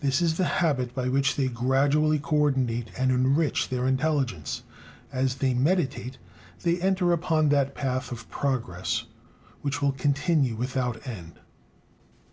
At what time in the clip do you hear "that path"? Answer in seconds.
7.50-8.10